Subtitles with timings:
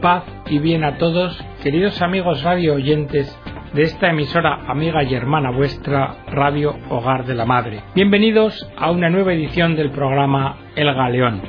[0.00, 3.36] paz y bien a todos, queridos amigos radio oyentes
[3.74, 7.82] de esta emisora amiga y hermana vuestra, Radio Hogar de la Madre.
[7.94, 11.42] Bienvenidos a una nueva edición del programa El Galeón.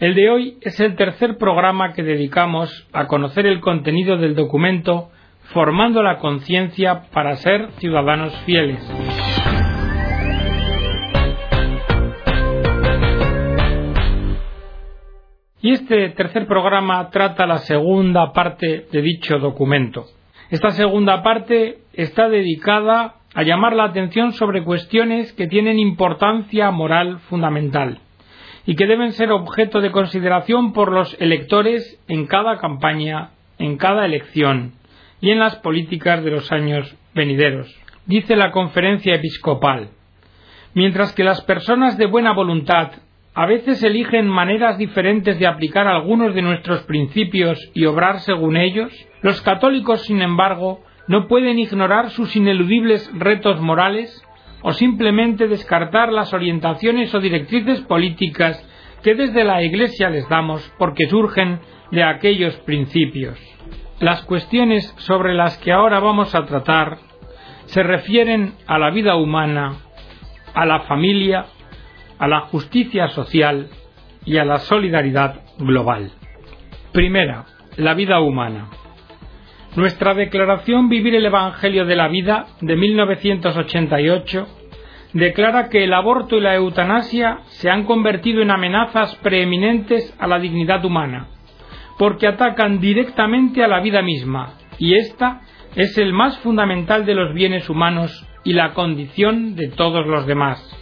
[0.00, 5.10] El de hoy es el tercer programa que dedicamos a conocer el contenido del documento
[5.52, 8.86] Formando la conciencia para ser ciudadanos fieles.
[15.60, 20.06] Y este tercer programa trata la segunda parte de dicho documento.
[20.50, 27.18] Esta segunda parte está dedicada a llamar la atención sobre cuestiones que tienen importancia moral
[27.28, 27.98] fundamental
[28.66, 34.06] y que deben ser objeto de consideración por los electores en cada campaña, en cada
[34.06, 34.74] elección
[35.20, 37.74] y en las políticas de los años venideros.
[38.06, 39.88] Dice la conferencia episcopal,
[40.72, 42.92] mientras que las personas de buena voluntad
[43.38, 48.90] a veces eligen maneras diferentes de aplicar algunos de nuestros principios y obrar según ellos,
[49.22, 54.24] los católicos, sin embargo, no pueden ignorar sus ineludibles retos morales
[54.62, 58.60] o simplemente descartar las orientaciones o directrices políticas
[59.04, 61.60] que desde la Iglesia les damos porque surgen
[61.92, 63.38] de aquellos principios.
[64.00, 66.98] Las cuestiones sobre las que ahora vamos a tratar
[67.66, 69.76] se refieren a la vida humana,
[70.54, 71.46] a la familia,
[72.18, 73.68] a la justicia social
[74.24, 76.10] y a la solidaridad global.
[76.92, 77.44] Primera,
[77.76, 78.68] la vida humana.
[79.76, 84.46] Nuestra declaración Vivir el Evangelio de la Vida de 1988
[85.12, 90.38] declara que el aborto y la eutanasia se han convertido en amenazas preeminentes a la
[90.38, 91.28] dignidad humana,
[91.98, 95.40] porque atacan directamente a la vida misma, y ésta
[95.76, 100.77] es el más fundamental de los bienes humanos y la condición de todos los demás.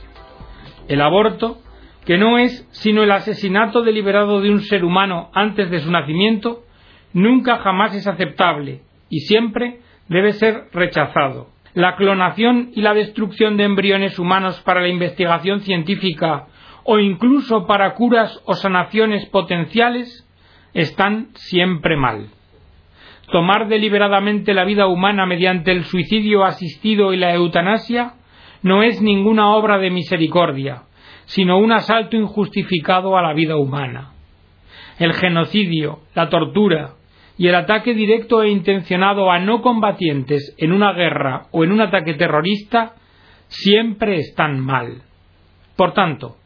[0.89, 1.59] El aborto,
[2.05, 6.63] que no es sino el asesinato deliberado de un ser humano antes de su nacimiento,
[7.13, 11.49] nunca jamás es aceptable y siempre debe ser rechazado.
[11.75, 16.47] La clonación y la destrucción de embriones humanos para la investigación científica
[16.85, 20.27] o incluso para curas o sanaciones potenciales
[20.73, 22.29] están siempre mal.
[23.33, 28.15] Tomar deliberadamente la vida humana mediante el suicidio asistido y la eutanasia
[28.67, 30.83] no es ninguna obra de misericordia,
[31.27, 34.11] sino un asalto injustificado a la vida humana.
[34.99, 36.95] El genocidio, la tortura,
[37.39, 41.81] y el ataque directo e intencionado a no combatientes en una guerra o en un
[41.81, 42.97] ataque terrorista
[43.47, 45.03] siempre están mal.
[45.77, 46.37] Por tanto,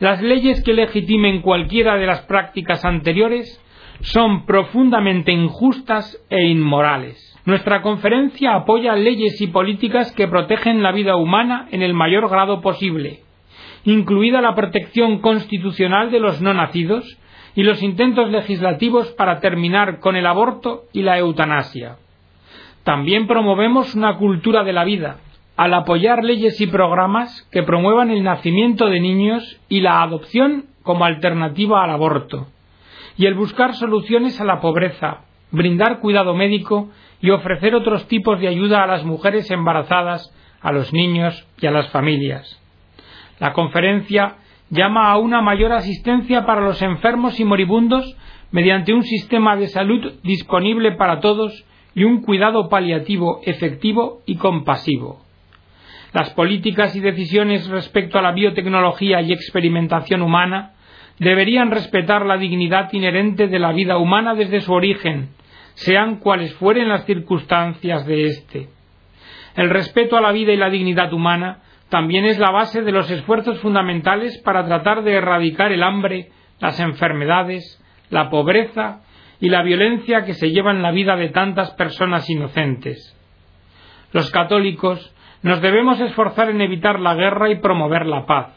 [0.00, 3.64] las leyes que legitimen cualquiera de las prácticas anteriores
[4.00, 7.29] son profundamente injustas e inmorales.
[7.46, 12.60] Nuestra conferencia apoya leyes y políticas que protegen la vida humana en el mayor grado
[12.60, 13.20] posible,
[13.84, 17.18] incluida la protección constitucional de los no nacidos
[17.54, 21.96] y los intentos legislativos para terminar con el aborto y la eutanasia.
[22.84, 25.18] También promovemos una cultura de la vida,
[25.56, 31.04] al apoyar leyes y programas que promuevan el nacimiento de niños y la adopción como
[31.04, 32.48] alternativa al aborto,
[33.16, 36.88] y el buscar soluciones a la pobreza, brindar cuidado médico
[37.20, 41.70] y ofrecer otros tipos de ayuda a las mujeres embarazadas, a los niños y a
[41.70, 42.58] las familias.
[43.38, 44.36] La conferencia
[44.70, 48.16] llama a una mayor asistencia para los enfermos y moribundos
[48.52, 51.64] mediante un sistema de salud disponible para todos
[51.94, 55.24] y un cuidado paliativo efectivo y compasivo.
[56.12, 60.72] Las políticas y decisiones respecto a la biotecnología y experimentación humana
[61.18, 65.30] deberían respetar la dignidad inherente de la vida humana desde su origen,
[65.74, 68.68] sean cuales fueren las circunstancias de éste.
[69.56, 71.58] El respeto a la vida y la dignidad humana
[71.88, 76.78] también es la base de los esfuerzos fundamentales para tratar de erradicar el hambre, las
[76.78, 79.00] enfermedades, la pobreza
[79.40, 83.16] y la violencia que se llevan la vida de tantas personas inocentes.
[84.12, 88.48] Los católicos nos debemos esforzar en evitar la guerra y promover la paz.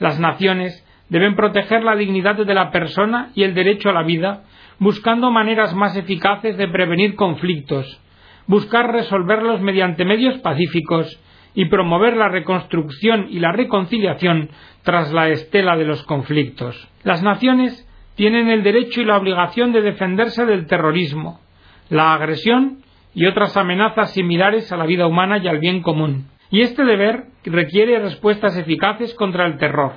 [0.00, 4.44] Las naciones deben proteger la dignidad de la persona y el derecho a la vida,
[4.78, 8.00] buscando maneras más eficaces de prevenir conflictos,
[8.46, 11.20] buscar resolverlos mediante medios pacíficos
[11.54, 14.50] y promover la reconstrucción y la reconciliación
[14.82, 16.88] tras la estela de los conflictos.
[17.02, 21.40] Las naciones tienen el derecho y la obligación de defenderse del terrorismo,
[21.88, 22.78] la agresión
[23.14, 26.28] y otras amenazas similares a la vida humana y al bien común.
[26.50, 29.94] Y este deber requiere respuestas eficaces contra el terror,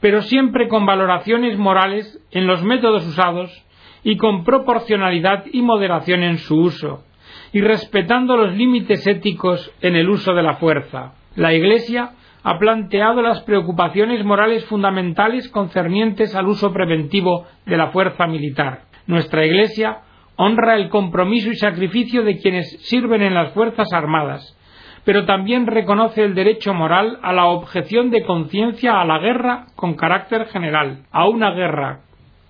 [0.00, 3.64] pero siempre con valoraciones morales en los métodos usados
[4.04, 7.04] y con proporcionalidad y moderación en su uso,
[7.52, 11.14] y respetando los límites éticos en el uso de la fuerza.
[11.36, 12.12] La Iglesia
[12.42, 18.82] ha planteado las preocupaciones morales fundamentales concernientes al uso preventivo de la fuerza militar.
[19.06, 19.98] Nuestra Iglesia
[20.36, 24.58] honra el compromiso y sacrificio de quienes sirven en las Fuerzas Armadas,
[25.04, 29.94] pero también reconoce el derecho moral a la objeción de conciencia a la guerra con
[29.94, 32.00] carácter general, a una guerra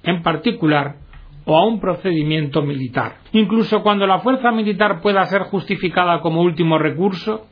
[0.04, 0.96] en particular
[1.44, 3.16] o a un procedimiento militar.
[3.32, 7.46] Incluso cuando la fuerza militar pueda ser justificada como último recurso,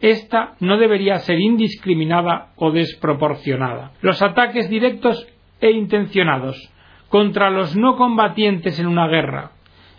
[0.00, 3.92] esta no debería ser indiscriminada o desproporcionada.
[4.02, 5.26] Los ataques directos
[5.60, 6.70] e intencionados
[7.08, 9.52] contra los no combatientes en una guerra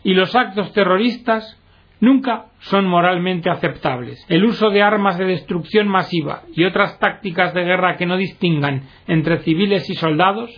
[0.04, 1.60] y los actos terroristas
[2.02, 4.26] nunca son moralmente aceptables.
[4.28, 8.84] El uso de armas de destrucción masiva y otras tácticas de guerra que no distingan
[9.08, 10.50] entre civiles y soldados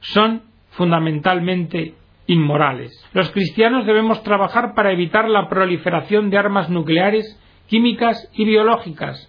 [0.00, 1.94] son fundamentalmente
[2.30, 2.92] inmorales.
[3.12, 9.28] Los cristianos debemos trabajar para evitar la proliferación de armas nucleares químicas y biológicas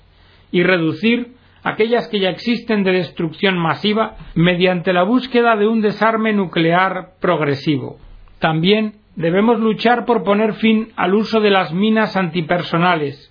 [0.51, 1.33] y reducir
[1.63, 7.97] aquellas que ya existen de destrucción masiva mediante la búsqueda de un desarme nuclear progresivo.
[8.39, 13.30] También debemos luchar por poner fin al uso de las minas antipersonales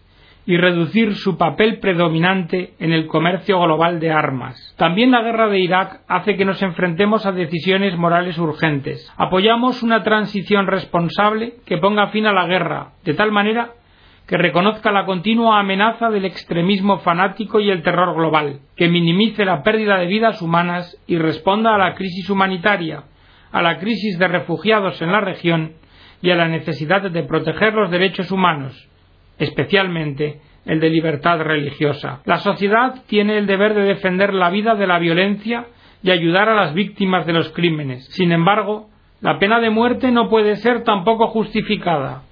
[0.50, 4.74] y reducir su papel predominante en el comercio global de armas.
[4.76, 9.08] También la guerra de Irak hace que nos enfrentemos a decisiones morales urgentes.
[9.16, 13.74] Apoyamos una transición responsable que ponga fin a la guerra, de tal manera
[14.26, 19.62] que reconozca la continua amenaza del extremismo fanático y el terror global, que minimice la
[19.62, 23.04] pérdida de vidas humanas y responda a la crisis humanitaria,
[23.52, 25.74] a la crisis de refugiados en la región
[26.20, 28.89] y a la necesidad de proteger los derechos humanos,
[29.40, 32.20] especialmente el de libertad religiosa.
[32.24, 35.66] La sociedad tiene el deber de defender la vida de la violencia
[36.02, 38.06] y ayudar a las víctimas de los crímenes.
[38.12, 38.88] Sin embargo,
[39.20, 42.22] la pena de muerte no puede ser tampoco justificada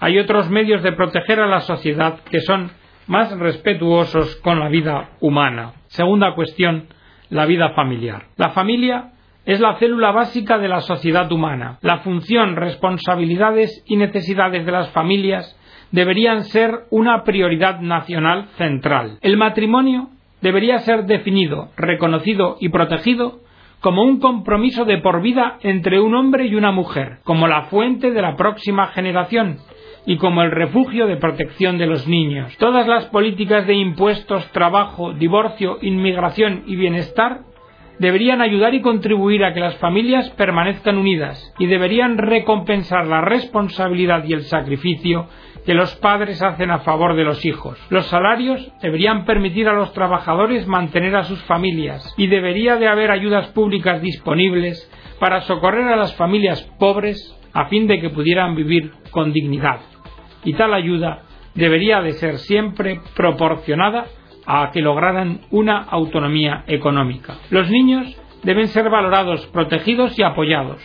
[0.00, 2.70] hay otros medios de proteger a la sociedad que son
[3.06, 5.72] más respetuosos con la vida humana.
[5.86, 6.88] Segunda cuestión,
[7.30, 8.24] la vida familiar.
[8.36, 9.12] La familia
[9.46, 11.78] es la célula básica de la sociedad humana.
[11.82, 15.58] La función, responsabilidades y necesidades de las familias
[15.94, 19.18] deberían ser una prioridad nacional central.
[19.20, 20.08] El matrimonio
[20.42, 23.38] debería ser definido, reconocido y protegido
[23.80, 28.10] como un compromiso de por vida entre un hombre y una mujer, como la fuente
[28.10, 29.58] de la próxima generación
[30.04, 32.56] y como el refugio de protección de los niños.
[32.58, 37.42] Todas las políticas de impuestos, trabajo, divorcio, inmigración y bienestar
[38.00, 44.24] deberían ayudar y contribuir a que las familias permanezcan unidas y deberían recompensar la responsabilidad
[44.24, 45.28] y el sacrificio
[45.64, 47.78] que los padres hacen a favor de los hijos.
[47.90, 53.10] Los salarios deberían permitir a los trabajadores mantener a sus familias y debería de haber
[53.10, 58.92] ayudas públicas disponibles para socorrer a las familias pobres a fin de que pudieran vivir
[59.10, 59.80] con dignidad
[60.44, 61.22] y tal ayuda
[61.54, 64.06] debería de ser siempre proporcionada
[64.46, 67.36] a que lograran una autonomía económica.
[67.50, 70.82] Los niños deben ser valorados, protegidos y apoyados.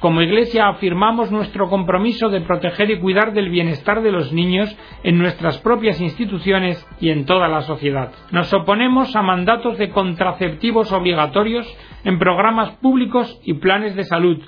[0.00, 5.18] Como Iglesia afirmamos nuestro compromiso de proteger y cuidar del bienestar de los niños en
[5.18, 8.10] nuestras propias instituciones y en toda la sociedad.
[8.30, 11.70] Nos oponemos a mandatos de contraceptivos obligatorios
[12.04, 14.42] en programas públicos y planes de salud,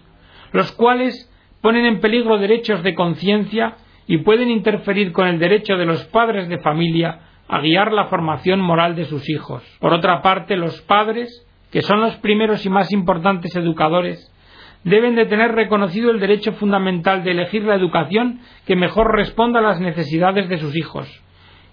[0.52, 3.76] los cuales ponen en peligro derechos de conciencia
[4.06, 8.58] y pueden interferir con el derecho de los padres de familia a guiar la formación
[8.58, 9.62] moral de sus hijos.
[9.80, 14.31] Por otra parte, los padres, que son los primeros y más importantes educadores,
[14.84, 19.62] deben de tener reconocido el derecho fundamental de elegir la educación que mejor responda a
[19.62, 21.22] las necesidades de sus hijos,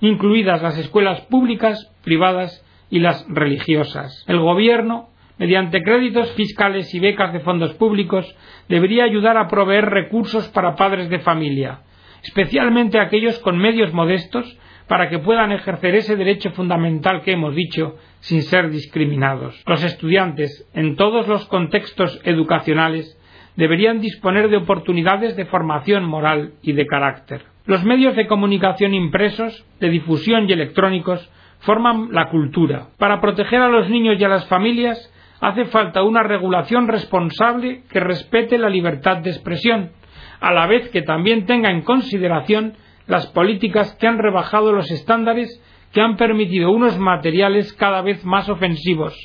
[0.01, 4.23] incluidas las escuelas públicas, privadas y las religiosas.
[4.27, 8.35] El Gobierno, mediante créditos fiscales y becas de fondos públicos,
[8.67, 11.81] debería ayudar a proveer recursos para padres de familia,
[12.23, 14.57] especialmente aquellos con medios modestos,
[14.89, 19.61] para que puedan ejercer ese derecho fundamental que hemos dicho sin ser discriminados.
[19.67, 23.15] Los estudiantes, en todos los contextos educacionales,
[23.55, 27.43] deberían disponer de oportunidades de formación moral y de carácter.
[27.67, 31.29] Los medios de comunicación impresos, de difusión y electrónicos
[31.59, 32.87] forman la cultura.
[32.97, 37.99] Para proteger a los niños y a las familias hace falta una regulación responsable que
[37.99, 39.91] respete la libertad de expresión,
[40.39, 42.73] a la vez que también tenga en consideración
[43.09, 45.61] las políticas que han rebajado los estándares
[45.91, 49.15] que han permitido unos materiales cada vez más ofensivos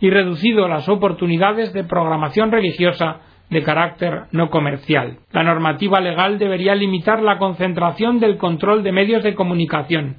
[0.00, 5.18] y reducido las oportunidades de programación religiosa de carácter no comercial.
[5.32, 10.16] La normativa legal debería limitar la concentración del control de medios de comunicación,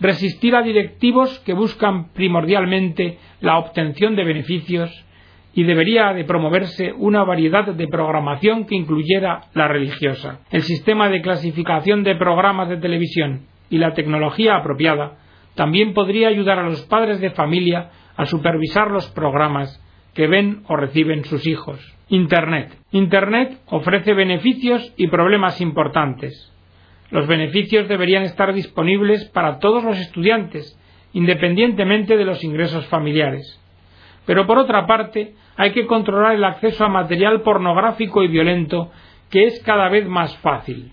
[0.00, 5.04] resistir a directivos que buscan primordialmente la obtención de beneficios
[5.56, 10.40] y debería de promoverse una variedad de programación que incluyera la religiosa.
[10.50, 15.16] El sistema de clasificación de programas de televisión y la tecnología apropiada
[15.54, 19.82] también podría ayudar a los padres de familia a supervisar los programas
[20.12, 21.80] que ven o reciben sus hijos.
[22.10, 22.76] Internet.
[22.92, 26.52] Internet ofrece beneficios y problemas importantes.
[27.10, 30.78] Los beneficios deberían estar disponibles para todos los estudiantes,
[31.14, 33.58] independientemente de los ingresos familiares.
[34.26, 38.90] Pero por otra parte, hay que controlar el acceso a material pornográfico y violento,
[39.30, 40.92] que es cada vez más fácil.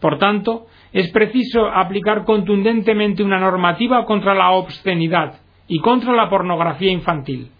[0.00, 6.90] Por tanto, es preciso aplicar contundentemente una normativa contra la obscenidad y contra la pornografía
[6.90, 7.50] infantil,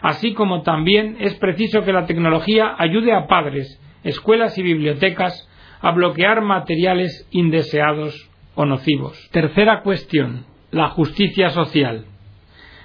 [0.00, 5.48] así como también es preciso que la tecnología ayude a padres, escuelas y bibliotecas
[5.80, 9.28] a bloquear materiales indeseados o nocivos.
[9.32, 12.06] Tercera cuestión, la justicia social.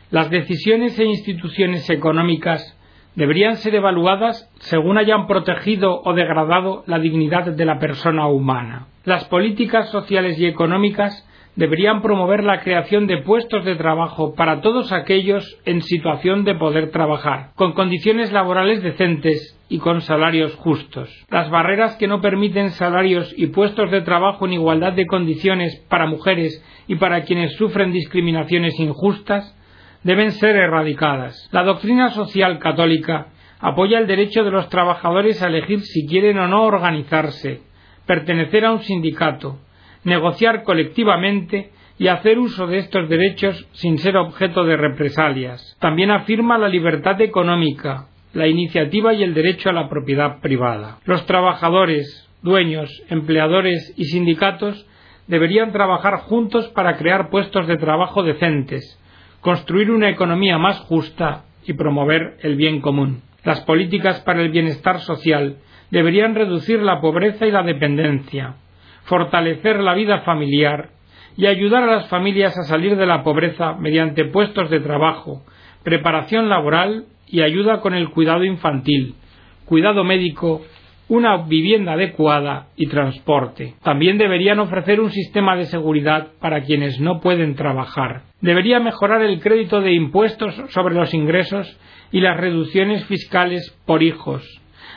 [0.10, 2.77] Las decisiones e instituciones económicas
[3.18, 8.88] deberían ser evaluadas según hayan protegido o degradado la dignidad de la persona humana.
[9.06, 14.92] Las políticas sociales y económicas deberían promover la creación de puestos de trabajo para todos
[14.92, 21.10] aquellos en situación de poder trabajar, con condiciones laborales decentes y con salarios justos.
[21.32, 26.06] Las barreras que no permiten salarios y puestos de trabajo en igualdad de condiciones para
[26.06, 29.57] mujeres y para quienes sufren discriminaciones injustas
[30.04, 31.50] deben ser erradicadas.
[31.52, 33.28] La doctrina social católica
[33.60, 37.62] apoya el derecho de los trabajadores a elegir si quieren o no organizarse,
[38.06, 39.60] pertenecer a un sindicato,
[40.04, 45.76] negociar colectivamente y hacer uso de estos derechos sin ser objeto de represalias.
[45.80, 51.00] También afirma la libertad económica, la iniciativa y el derecho a la propiedad privada.
[51.06, 54.86] Los trabajadores, dueños, empleadores y sindicatos
[55.26, 59.00] deberían trabajar juntos para crear puestos de trabajo decentes,
[59.48, 63.22] construir una economía más justa y promover el bien común.
[63.46, 68.56] Las políticas para el bienestar social deberían reducir la pobreza y la dependencia,
[69.04, 70.90] fortalecer la vida familiar
[71.38, 75.46] y ayudar a las familias a salir de la pobreza mediante puestos de trabajo,
[75.82, 79.16] preparación laboral y ayuda con el cuidado infantil,
[79.64, 80.66] cuidado médico
[81.10, 83.76] una vivienda adecuada y transporte.
[83.84, 88.24] También deberían ofrecer un sistema de seguridad para quienes no pueden trabajar.
[88.42, 91.80] Debería mejorar el crédito de impuestos sobre los ingresos
[92.12, 94.44] y las reducciones fiscales por hijos,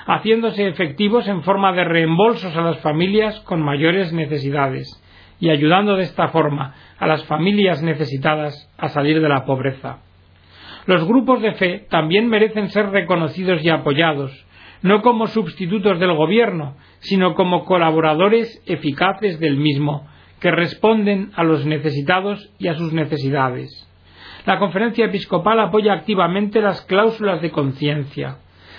[0.06, 4.88] haciéndose efectivos en forma de reembolsos a las familias con mayores necesidades
[5.38, 9.98] y ayudando de esta forma a las familias necesitadas a salir de la pobreza.
[10.86, 14.46] Los grupos de fe también merecen ser reconocidos y apoyados,
[14.82, 20.06] no como sustitutos del gobierno, sino como colaboradores eficaces del mismo,
[20.40, 23.86] que responden a los necesitados y a sus necesidades.
[24.46, 28.38] La conferencia episcopal apoya activamente las cláusulas de conciencia.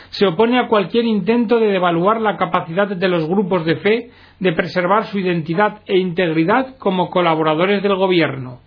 [0.10, 4.54] Se opone a cualquier intento de devaluar la capacidad de los grupos de fe de
[4.54, 8.60] preservar su identidad e integridad como colaboradores del gobierno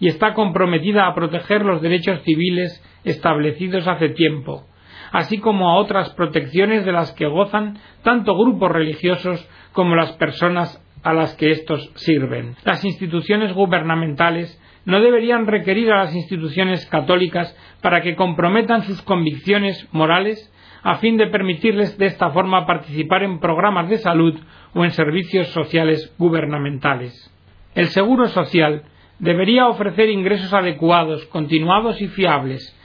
[0.00, 4.64] y está comprometida a proteger los derechos civiles establecidos hace tiempo,
[5.12, 10.82] así como a otras protecciones de las que gozan tanto grupos religiosos como las personas
[11.02, 12.56] a las que éstos sirven.
[12.64, 19.88] Las instituciones gubernamentales no deberían requerir a las instituciones católicas para que comprometan sus convicciones
[19.92, 20.52] morales
[20.82, 24.38] a fin de permitirles de esta forma participar en programas de salud
[24.74, 27.30] o en servicios sociales gubernamentales.
[27.74, 28.84] El seguro social
[29.18, 32.76] debería ofrecer ingresos adecuados, continuados y fiables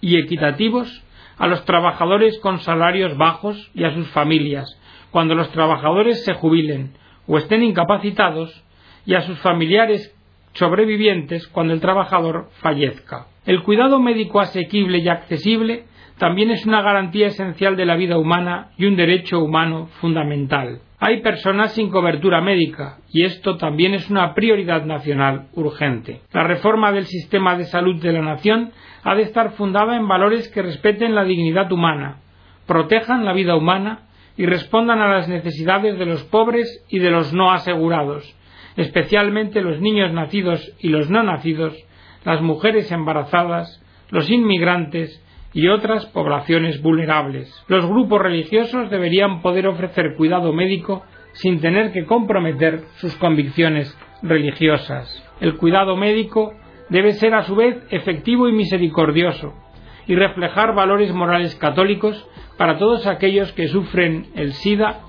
[0.00, 1.02] y equitativos
[1.38, 4.68] a los trabajadores con salarios bajos y a sus familias
[5.14, 6.92] cuando los trabajadores se jubilen
[7.28, 8.64] o estén incapacitados
[9.06, 10.12] y a sus familiares
[10.54, 13.26] sobrevivientes cuando el trabajador fallezca.
[13.46, 15.84] El cuidado médico asequible y accesible
[16.18, 20.80] también es una garantía esencial de la vida humana y un derecho humano fundamental.
[21.06, 26.22] Hay personas sin cobertura médica y esto también es una prioridad nacional urgente.
[26.32, 30.48] La reforma del sistema de salud de la nación ha de estar fundada en valores
[30.48, 32.20] que respeten la dignidad humana,
[32.66, 34.04] protejan la vida humana
[34.38, 38.34] y respondan a las necesidades de los pobres y de los no asegurados,
[38.78, 41.76] especialmente los niños nacidos y los no nacidos,
[42.24, 45.22] las mujeres embarazadas, los inmigrantes
[45.54, 47.64] y otras poblaciones vulnerables.
[47.68, 55.22] Los grupos religiosos deberían poder ofrecer cuidado médico sin tener que comprometer sus convicciones religiosas.
[55.40, 56.52] El cuidado médico
[56.90, 59.54] debe ser a su vez efectivo y misericordioso
[60.06, 65.00] y reflejar valores morales católicos para todos aquellos que sufren el SIDA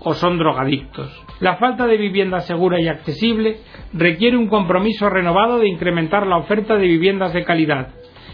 [0.00, 1.10] o son drogadictos.
[1.40, 3.58] La falta de vivienda segura y accesible
[3.92, 7.88] requiere un compromiso renovado de incrementar la oferta de viviendas de calidad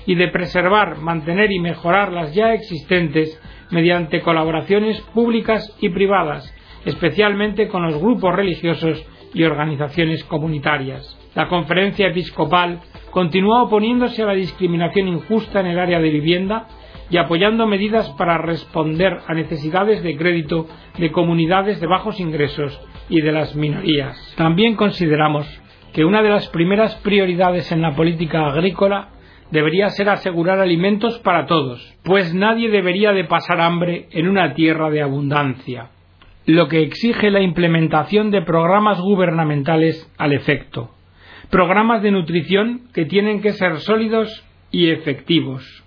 [0.06, 3.40] y de preservar, mantener y mejorar las ya existentes
[3.70, 6.54] mediante colaboraciones públicas y privadas,
[6.84, 9.04] especialmente con los grupos religiosos
[9.34, 11.18] y organizaciones comunitarias.
[11.34, 12.80] La conferencia episcopal
[13.10, 16.66] continúa oponiéndose a la discriminación injusta en el área de vivienda
[17.08, 20.66] y apoyando medidas para responder a necesidades de crédito
[20.98, 24.34] de comunidades de bajos ingresos y de las minorías.
[24.36, 25.46] También consideramos
[25.92, 29.10] que una de las primeras prioridades en la política agrícola
[29.52, 34.90] debería ser asegurar alimentos para todos, pues nadie debería de pasar hambre en una tierra
[34.90, 35.90] de abundancia,
[36.46, 40.90] lo que exige la implementación de programas gubernamentales al efecto,
[41.50, 45.84] programas de nutrición que tienen que ser sólidos y efectivos.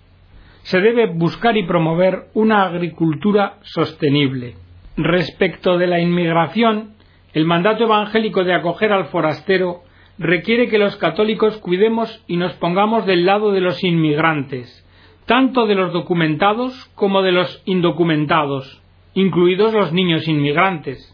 [0.61, 4.55] Se debe buscar y promover una agricultura sostenible.
[4.95, 6.93] Respecto de la inmigración,
[7.33, 9.81] el mandato evangélico de acoger al forastero
[10.17, 14.85] requiere que los católicos cuidemos y nos pongamos del lado de los inmigrantes,
[15.25, 18.81] tanto de los documentados como de los indocumentados,
[19.13, 21.11] incluidos los niños inmigrantes.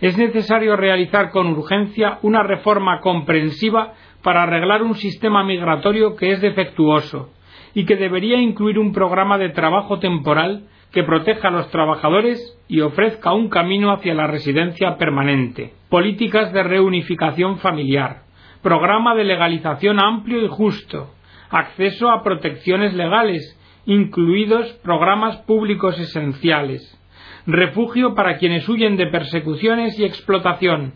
[0.00, 6.40] Es necesario realizar con urgencia una reforma comprensiva para arreglar un sistema migratorio que es
[6.40, 7.30] defectuoso,
[7.74, 12.80] y que debería incluir un programa de trabajo temporal que proteja a los trabajadores y
[12.80, 18.22] ofrezca un camino hacia la residencia permanente, políticas de reunificación familiar,
[18.62, 21.10] programa de legalización amplio y justo,
[21.50, 26.98] acceso a protecciones legales, incluidos programas públicos esenciales,
[27.46, 30.94] refugio para quienes huyen de persecuciones y explotación,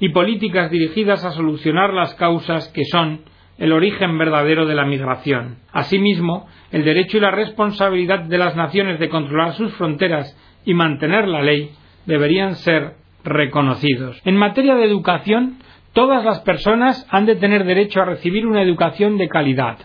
[0.00, 3.20] y políticas dirigidas a solucionar las causas que son
[3.58, 5.58] el origen verdadero de la migración.
[5.72, 11.28] Asimismo, el derecho y la responsabilidad de las naciones de controlar sus fronteras y mantener
[11.28, 11.70] la ley
[12.06, 14.20] deberían ser reconocidos.
[14.24, 15.58] En materia de educación,
[15.92, 19.78] todas las personas han de tener derecho a recibir una educación de calidad.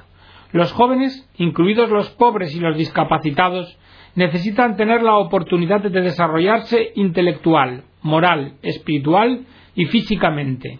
[0.52, 3.78] Los jóvenes, incluidos los pobres y los discapacitados,
[4.16, 9.46] necesitan tener la oportunidad de desarrollarse intelectual, moral, espiritual
[9.76, 10.80] y físicamente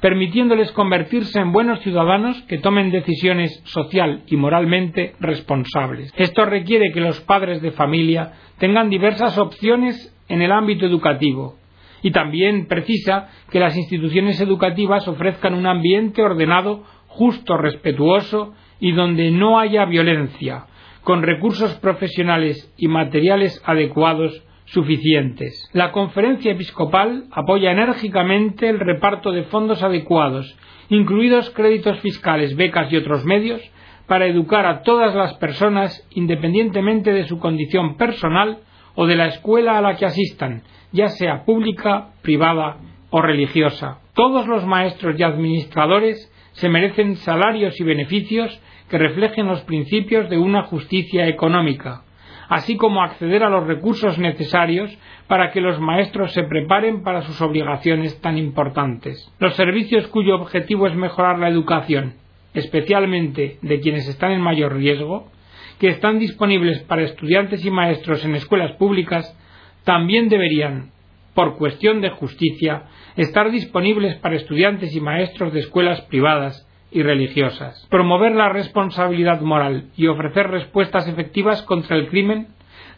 [0.00, 6.12] permitiéndoles convertirse en buenos ciudadanos que tomen decisiones social y moralmente responsables.
[6.16, 11.57] Esto requiere que los padres de familia tengan diversas opciones en el ámbito educativo
[12.02, 19.30] y también precisa que las instituciones educativas ofrezcan un ambiente ordenado, justo, respetuoso y donde
[19.30, 20.66] no haya violencia,
[21.02, 25.68] con recursos profesionales y materiales adecuados suficientes.
[25.72, 30.56] La conferencia episcopal apoya enérgicamente el reparto de fondos adecuados,
[30.90, 33.60] incluidos créditos fiscales, becas y otros medios,
[34.06, 38.58] para educar a todas las personas independientemente de su condición personal
[39.00, 42.78] o de la escuela a la que asistan, ya sea pública, privada
[43.10, 44.00] o religiosa.
[44.12, 50.38] Todos los maestros y administradores se merecen salarios y beneficios que reflejen los principios de
[50.38, 52.02] una justicia económica,
[52.48, 54.90] así como acceder a los recursos necesarios
[55.28, 59.32] para que los maestros se preparen para sus obligaciones tan importantes.
[59.38, 62.14] Los servicios cuyo objetivo es mejorar la educación,
[62.52, 65.28] especialmente de quienes están en mayor riesgo,
[65.78, 69.36] que están disponibles para estudiantes y maestros en escuelas públicas,
[69.84, 70.90] también deberían,
[71.34, 72.84] por cuestión de justicia,
[73.16, 77.86] estar disponibles para estudiantes y maestros de escuelas privadas y religiosas.
[77.90, 82.48] Promover la responsabilidad moral y ofrecer respuestas efectivas contra el crimen.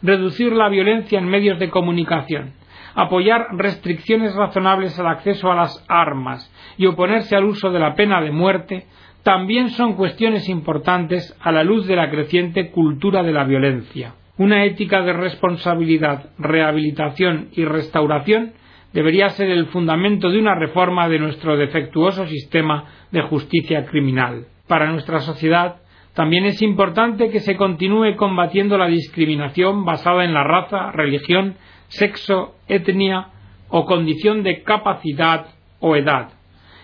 [0.01, 2.53] Reducir la violencia en medios de comunicación.
[2.95, 8.21] Apoyar restricciones razonables al acceso a las armas y oponerse al uso de la pena
[8.21, 8.87] de muerte
[9.23, 14.15] también son cuestiones importantes a la luz de la creciente cultura de la violencia.
[14.37, 18.53] Una ética de responsabilidad, rehabilitación y restauración
[18.93, 24.47] debería ser el fundamento de una reforma de nuestro defectuoso sistema de justicia criminal.
[24.67, 25.77] Para nuestra sociedad
[26.13, 31.55] también es importante que se continúe combatiendo la discriminación basada en la raza, religión,
[31.91, 33.27] sexo, etnia
[33.69, 35.47] o condición de capacidad
[35.79, 36.29] o edad,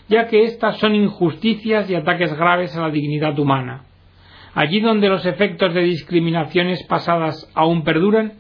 [0.08, 3.84] ya que estas son injusticias y ataques graves a la dignidad humana.
[4.54, 8.34] Allí donde los efectos de discriminaciones pasadas aún perduran,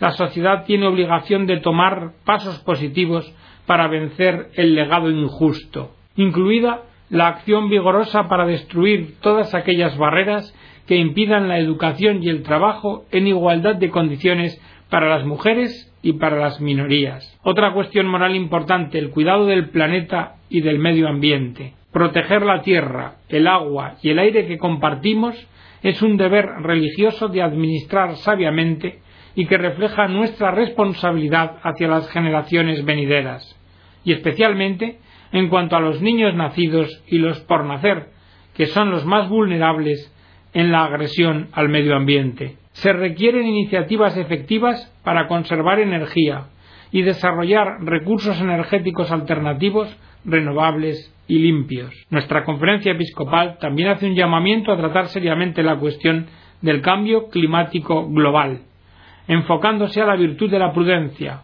[0.00, 3.32] la sociedad tiene obligación de tomar pasos positivos
[3.66, 10.54] para vencer el legado injusto, incluida la acción vigorosa para destruir todas aquellas barreras
[10.86, 16.14] que impidan la educación y el trabajo en igualdad de condiciones para las mujeres y
[16.14, 17.38] para las minorías.
[17.42, 21.74] Otra cuestión moral importante, el cuidado del planeta y del medio ambiente.
[21.92, 25.36] Proteger la tierra, el agua y el aire que compartimos
[25.82, 29.00] es un deber religioso de administrar sabiamente
[29.34, 33.58] y que refleja nuestra responsabilidad hacia las generaciones venideras,
[34.04, 34.98] y especialmente
[35.32, 38.08] en cuanto a los niños nacidos y los por nacer,
[38.54, 40.12] que son los más vulnerables
[40.52, 42.56] en la agresión al medio ambiente.
[42.72, 46.46] Se requieren iniciativas efectivas para conservar energía
[46.90, 49.88] y desarrollar recursos energéticos alternativos
[50.24, 51.92] renovables y limpios.
[52.10, 56.26] Nuestra conferencia episcopal también hace un llamamiento a tratar seriamente la cuestión
[56.60, 58.62] del cambio climático global,
[59.26, 61.42] enfocándose a la virtud de la prudencia,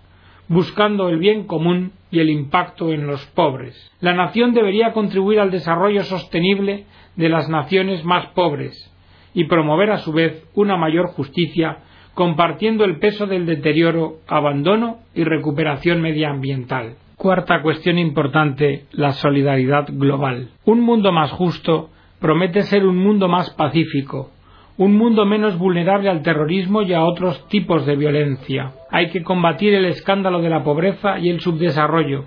[0.49, 3.91] buscando el bien común y el impacto en los pobres.
[4.01, 8.95] La nación debería contribuir al desarrollo sostenible de las naciones más pobres
[9.35, 11.79] y promover a su vez una mayor justicia
[12.19, 16.97] compartiendo el peso del deterioro, abandono y recuperación medioambiental.
[17.17, 20.49] Cuarta cuestión importante, la solidaridad global.
[20.65, 24.33] Un mundo más justo promete ser un mundo más pacífico,
[24.77, 28.73] un mundo menos vulnerable al terrorismo y a otros tipos de violencia.
[28.91, 32.25] Hay que combatir el escándalo de la pobreza y el subdesarrollo.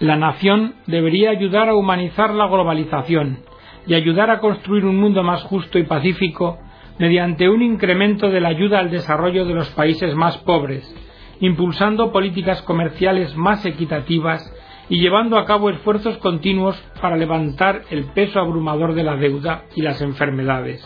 [0.00, 3.38] La nación debería ayudar a humanizar la globalización
[3.86, 6.58] y ayudar a construir un mundo más justo y pacífico
[6.98, 10.94] mediante un incremento de la ayuda al desarrollo de los países más pobres,
[11.40, 14.52] impulsando políticas comerciales más equitativas
[14.88, 19.82] y llevando a cabo esfuerzos continuos para levantar el peso abrumador de la deuda y
[19.82, 20.82] las enfermedades.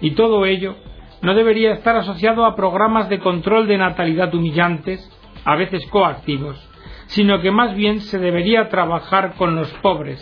[0.00, 0.76] Y todo ello
[1.22, 5.10] no debería estar asociado a programas de control de natalidad humillantes,
[5.44, 6.56] a veces coactivos,
[7.06, 10.20] sino que más bien se debería trabajar con los pobres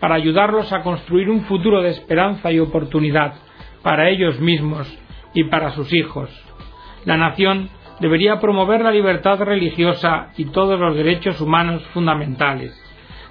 [0.00, 3.34] para ayudarlos a construir un futuro de esperanza y oportunidad
[3.82, 4.86] para ellos mismos
[5.34, 6.30] y para sus hijos.
[7.04, 7.68] La nación
[8.00, 12.78] debería promover la libertad religiosa y todos los derechos humanos fundamentales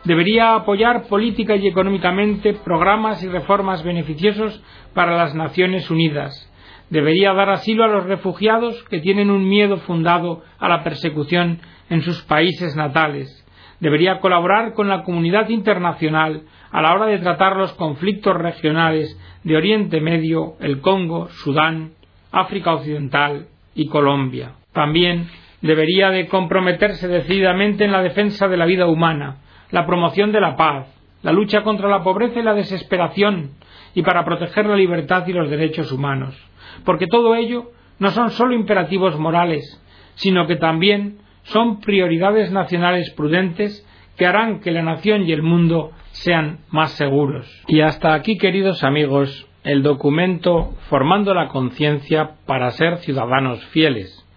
[0.03, 4.61] debería apoyar política y económicamente programas y reformas beneficiosos
[4.93, 6.47] para las Naciones Unidas.
[6.89, 11.59] Debería dar asilo a los refugiados que tienen un miedo fundado a la persecución
[11.89, 13.40] en sus países natales.
[13.81, 19.57] Debería colaborar con la comunidad internacional a la hora de tratar los conflictos regionales de
[19.57, 21.91] Oriente Medio, el Congo, Sudán,
[22.31, 24.53] África Occidental y Colombia.
[24.71, 25.27] También
[25.61, 29.37] debería de comprometerse decididamente en la defensa de la vida humana,
[29.71, 30.87] la promoción de la paz,
[31.23, 33.51] la lucha contra la pobreza y la desesperación,
[33.95, 36.37] y para proteger la libertad y los derechos humanos.
[36.85, 39.81] Porque todo ello no son sólo imperativos morales,
[40.13, 41.17] sino que también
[41.51, 43.85] son prioridades nacionales prudentes
[44.17, 47.47] que harán que la nación y el mundo sean más seguros.
[47.67, 54.27] Y hasta aquí, queridos amigos, el documento Formando la conciencia para ser ciudadanos fieles,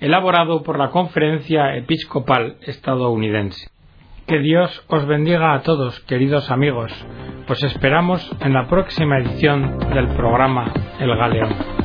[0.00, 3.68] elaborado por la Conferencia Episcopal estadounidense.
[4.26, 6.92] Que Dios os bendiga a todos, queridos amigos.
[7.46, 11.81] Pues esperamos en la próxima edición del programa El Galeón.